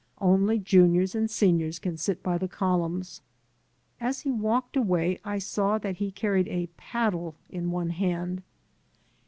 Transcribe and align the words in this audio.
Only 0.19 0.57
juniors 0.57 1.13
and 1.13 1.29
seniors 1.29 1.77
can 1.77 1.95
sit 1.95 2.23
by 2.23 2.39
the 2.39 2.47
columns/' 2.47 3.21
As 3.99 4.21
he 4.21 4.31
walked 4.31 4.75
away 4.75 5.19
I 5.23 5.37
saw 5.37 5.77
that 5.77 5.97
he 5.97 6.09
carried 6.09 6.47
a 6.47 6.69
"paddle 6.75 7.35
in 7.51 7.69
one 7.69 7.91
hand. 7.91 8.41